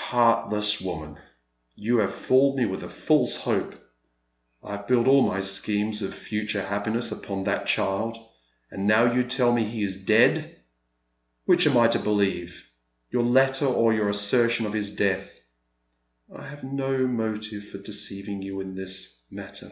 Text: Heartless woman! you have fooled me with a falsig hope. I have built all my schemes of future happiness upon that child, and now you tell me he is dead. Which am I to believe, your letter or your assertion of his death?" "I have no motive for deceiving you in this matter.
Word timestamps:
Heartless 0.00 0.80
woman! 0.80 1.18
you 1.76 1.98
have 1.98 2.14
fooled 2.14 2.56
me 2.56 2.64
with 2.64 2.82
a 2.82 2.88
falsig 2.88 3.36
hope. 3.42 3.74
I 4.62 4.76
have 4.78 4.86
built 4.88 5.06
all 5.06 5.20
my 5.20 5.40
schemes 5.40 6.00
of 6.00 6.14
future 6.14 6.62
happiness 6.62 7.12
upon 7.12 7.44
that 7.44 7.66
child, 7.66 8.16
and 8.70 8.86
now 8.86 9.12
you 9.12 9.22
tell 9.22 9.52
me 9.52 9.62
he 9.62 9.82
is 9.82 9.98
dead. 9.98 10.58
Which 11.44 11.66
am 11.66 11.76
I 11.76 11.88
to 11.88 11.98
believe, 11.98 12.64
your 13.10 13.24
letter 13.24 13.66
or 13.66 13.92
your 13.92 14.08
assertion 14.08 14.64
of 14.64 14.72
his 14.72 14.90
death?" 14.96 15.38
"I 16.34 16.46
have 16.46 16.64
no 16.64 17.06
motive 17.06 17.64
for 17.68 17.76
deceiving 17.76 18.40
you 18.40 18.58
in 18.62 18.74
this 18.76 19.18
matter. 19.30 19.70